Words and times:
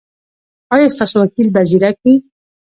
ایا 0.73 0.87
ستاسو 0.95 1.15
وکیل 1.21 1.47
به 1.53 1.61
زیرک 1.69 1.97
وي؟ 2.03 2.15